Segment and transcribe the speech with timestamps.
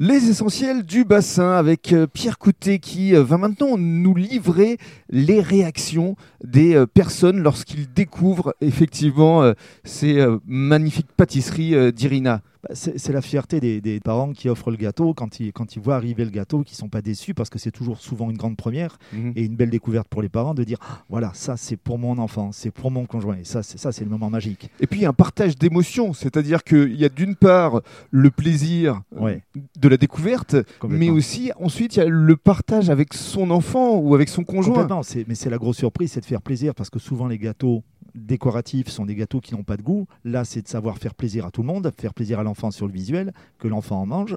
[0.00, 4.78] Les essentiels du bassin avec euh, Pierre Coutet qui euh, va maintenant nous livrer
[5.10, 12.42] les réactions des euh, personnes lorsqu'ils découvrent effectivement ces magnifiques pâtisseries d'Irina.
[12.62, 15.94] Bah, c'est la fierté des, parents qui offrent le gâteau quand ils, quand ils voient
[15.94, 18.98] arriver le gâteau, qui sont pas déçus parce que c'est toujours souvent une grande première
[19.12, 19.32] mhm.
[19.36, 22.18] et une belle découverte pour les parents de dire ah, voilà ça c'est pour mon
[22.18, 24.70] enfant, c'est pour mon conjoint et ça c'est ça c'est le moment magique.
[24.80, 29.96] Et puis un partage d'émotions, c'est-à-dire qu'il y a d'une part le plaisir de la
[29.96, 30.56] découverte,
[30.88, 34.88] mais aussi ensuite il y a le partage avec son enfant ou avec son conjoint.
[35.26, 37.84] mais c'est la grosse surprise, c'est de faire plaisir parce que souvent les gâteaux
[38.26, 40.06] décoratifs sont des gâteaux qui n'ont pas de goût.
[40.24, 42.86] Là, c'est de savoir faire plaisir à tout le monde, faire plaisir à l'enfant sur
[42.86, 44.36] le visuel, que l'enfant en mange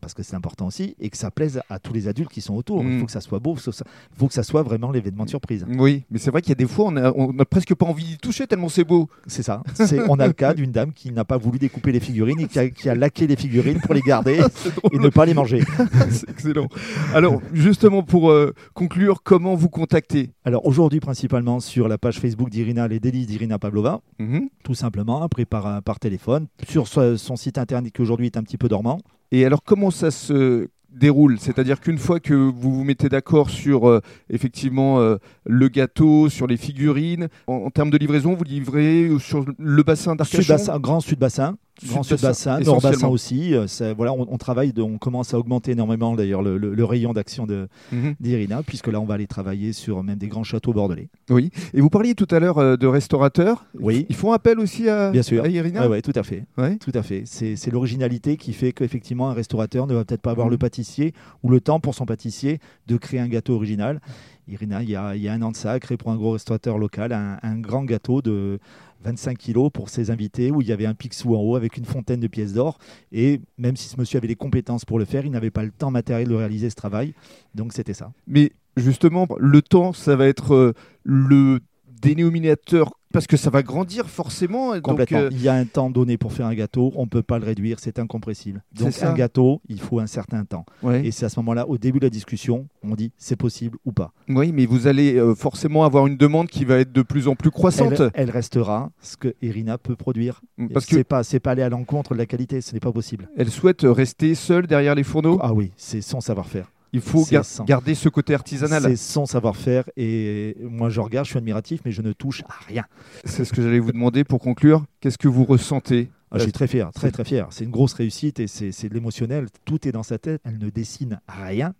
[0.00, 2.54] parce que c'est important aussi, et que ça plaise à tous les adultes qui sont
[2.54, 2.82] autour.
[2.82, 3.00] Il mm.
[3.00, 3.72] faut que ça soit beau, il
[4.16, 5.66] faut que ça soit vraiment l'événement de surprise.
[5.68, 8.18] Oui, mais c'est vrai qu'il y a des fois, on n'a presque pas envie d'y
[8.18, 9.08] toucher tellement c'est beau.
[9.26, 9.62] C'est ça.
[10.08, 12.88] On a le cas d'une dame qui n'a pas voulu découper les figurines et qui
[12.88, 14.40] a, laqué les figurines pour les garder
[14.92, 15.62] et ne pas les manger.
[16.10, 16.68] c'est excellent.
[17.14, 20.30] Alors, justement, pour euh, conclure, comment vous contacter?
[20.44, 24.48] Alors, aujourd'hui, principalement sur la page Facebook d'Irina, les délices d'Irina Pavlova, mhm.
[24.62, 28.58] tout simplement, après par, par téléphone, sur son site internet qui aujourd'hui est un petit
[28.58, 29.00] peu dormant.
[29.32, 31.38] Et alors, comment ça se déroule?
[31.38, 36.46] C'est-à-dire qu'une fois que vous vous mettez d'accord sur euh, effectivement euh, le gâteau, sur
[36.46, 40.78] les figurines, en, termes de livraison, vous livrez sur le bassin d'Arcachon?
[40.78, 43.54] Grand Sud-Bassin, Grand Sud Bassin, Nord Bassin aussi.
[43.54, 48.14] Euh, voilà, on, travaille, on commence à augmenter énormément d'ailleurs le, rayon d'action mhm.
[48.20, 51.08] d'Irina, puisque là on va aller travailler sur même des grands châteaux bordelais.
[51.30, 51.50] Oui.
[51.74, 53.66] Et vous parliez tout à l'heure euh, de restaurateurs.
[53.78, 54.06] Oui.
[54.08, 55.46] Ils font appel aussi à, Bien sûr.
[55.46, 55.88] Irina.
[55.88, 56.44] Oui, tout à fait.
[56.80, 57.24] Tout à fait.
[57.26, 60.52] C'est l'originalité qui fait qu'effectivement un restaurateur ne va peut-être pas avoir mhm.
[60.52, 64.00] le pâtissier ou le temps pour son pâtissier de créer un gâteau original.
[64.48, 66.16] Irina, il y, a, il y a un an de ça, a créé pour un
[66.16, 68.60] gros restaurateur local un, un grand gâteau de
[69.04, 71.84] 25 kilos pour ses invités, où il y avait un pixou en haut avec une
[71.84, 72.78] fontaine de pièces d'or.
[73.12, 75.70] Et même si ce monsieur avait les compétences pour le faire, il n'avait pas le
[75.70, 77.14] temps matériel de réaliser ce travail.
[77.54, 78.12] Donc c'était ça.
[78.26, 80.72] Mais justement, le temps, ça va être euh,
[81.04, 81.60] le
[82.00, 84.78] dénominateur parce que ça va grandir forcément.
[84.82, 85.20] Complètement.
[85.20, 87.38] Euh, il y a un temps donné pour faire un gâteau, on ne peut pas
[87.38, 88.62] le réduire, c'est incompressible.
[88.72, 90.66] Donc un gâteau, il faut un certain temps.
[91.02, 93.92] Et c'est à ce moment-là, au début de la discussion, on dit c'est possible ou
[93.92, 94.12] pas.
[94.28, 97.36] Oui, mais vous allez euh, forcément avoir une demande qui va être de plus en
[97.36, 98.02] plus croissante.
[98.12, 100.42] Elle, restera ce que Irina peut produire.
[100.74, 103.30] Parce que c'est pas, pas aller à l'encontre de la qualité, ce n'est pas possible.
[103.38, 105.38] Elle souhaite rester seule derrière les fourneaux?
[105.40, 106.70] Ah oui, c'est son savoir-faire.
[106.96, 107.26] Il faut
[107.66, 108.82] garder ce côté artisanal.
[108.82, 112.64] C'est son savoir-faire et moi je regarde, je suis admiratif, mais je ne touche à
[112.66, 112.84] rien.
[113.24, 114.86] C'est ce que j'allais vous demander pour conclure.
[115.00, 116.10] Qu'est-ce que vous ressentez?
[116.30, 117.46] Ah, je suis très fier, très très fier.
[117.50, 119.48] C'est une grosse réussite et c'est de l'émotionnel.
[119.66, 120.40] Tout est dans sa tête.
[120.44, 121.74] Elle ne dessine rien,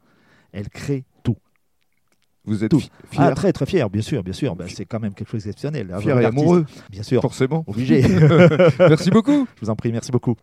[0.53, 1.37] elle crée tout.
[2.45, 4.55] Vous êtes fier ah, Très très fier, bien sûr, bien sûr.
[4.55, 5.93] Ben, c'est quand même quelque chose d'exceptionnel.
[6.01, 7.23] Fier et amoureux, bien sûr.
[7.23, 7.65] Forcément.
[7.67, 8.03] Obligé.
[8.79, 9.49] merci beaucoup.
[9.57, 10.37] Je vous en prie, merci beaucoup.